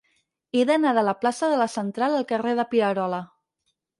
[0.59, 3.23] He d'anar de la plaça de la Central al carrer de Pierola.